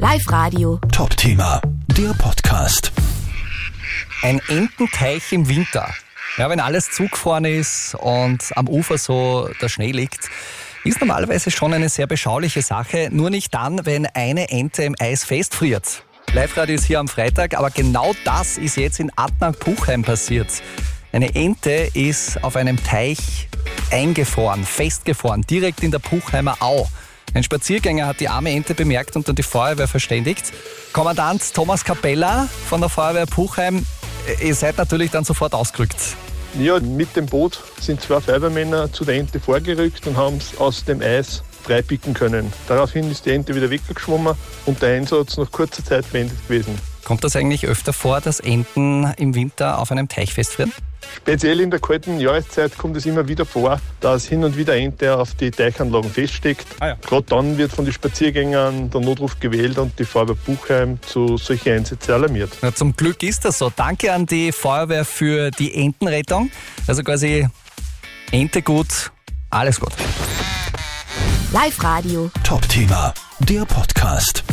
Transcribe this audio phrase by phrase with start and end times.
[0.00, 0.80] Live Radio.
[0.90, 2.90] Top Thema, der Podcast.
[4.22, 5.92] Ein Ententeich im Winter.
[6.38, 10.30] Ja, wenn alles zugefroren ist und am Ufer so der Schnee liegt,
[10.84, 13.10] ist normalerweise schon eine sehr beschauliche Sache.
[13.12, 16.02] Nur nicht dann, wenn eine Ente im Eis festfriert.
[16.32, 20.62] Live-Radio ist hier am Freitag, aber genau das ist jetzt in Adnang-Puchheim passiert.
[21.12, 23.50] Eine Ente ist auf einem Teich
[23.90, 26.88] eingefroren, festgefroren, direkt in der Puchheimer Au.
[27.32, 30.52] Ein Spaziergänger hat die arme Ente bemerkt und dann die Feuerwehr verständigt.
[30.92, 33.86] Kommandant Thomas Capella von der Feuerwehr Puchheim,
[34.42, 36.16] ihr seid natürlich dann sofort ausgerückt.
[36.58, 40.84] Ja, mit dem Boot sind zwei Feuerwehrmänner zu der Ente vorgerückt und haben es aus
[40.84, 42.52] dem Eis freipicken können.
[42.66, 44.34] Daraufhin ist die Ente wieder weggeschwommen
[44.66, 46.89] und der Einsatz nach kurzer Zeit beendet gewesen.
[47.10, 50.72] Kommt das eigentlich öfter vor, dass Enten im Winter auf einem Teich festfrieren?
[51.16, 55.18] Speziell in der kalten Jahreszeit kommt es immer wieder vor, dass hin und wieder Ente
[55.18, 56.68] auf die Teichanlagen feststeckt.
[56.78, 56.94] Ah ja.
[57.04, 61.72] Gerade dann wird von den Spaziergängern der Notruf gewählt und die Feuerwehr Buchheim zu solchen
[61.72, 62.52] Einsätzen alarmiert.
[62.62, 63.72] Na, zum Glück ist das so.
[63.74, 66.48] Danke an die Feuerwehr für die Entenrettung.
[66.86, 67.48] Also quasi
[68.30, 69.10] Ente gut,
[69.50, 69.94] alles gut.
[71.52, 72.30] Live Radio.
[72.44, 74.44] Top Thema, der Podcast.